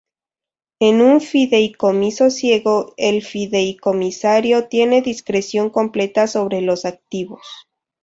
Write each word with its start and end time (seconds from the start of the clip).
En 0.79 0.99
un 0.99 1.21
fideicomiso 1.21 2.31
ciego, 2.31 2.95
el 2.97 3.21
fideicomisario 3.23 4.67
tiene 4.67 5.03
discreción 5.03 5.69
completa 5.69 6.25
sobre 6.25 6.61
los 6.61 6.85
activos. 6.85 7.45